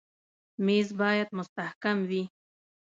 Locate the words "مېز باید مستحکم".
0.65-1.97